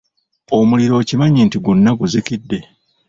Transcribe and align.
Omuliro 0.57 0.93
okimanyi 1.01 1.39
nti 1.43 1.57
gwonna 1.63 1.91
guzikidde? 1.99 2.59